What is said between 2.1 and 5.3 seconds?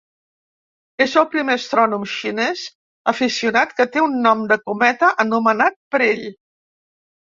xinès aficionat que té un nom de cometa